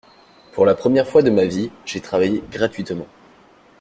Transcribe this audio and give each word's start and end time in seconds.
Pour 0.53 0.65
la 0.65 0.73
première 0.73 1.07
fois 1.07 1.21
de 1.21 1.29
ma 1.29 1.45
vie, 1.45 1.71
j’ai 1.85 2.01
travaillé 2.01 2.43
gratuitement. 2.49 3.05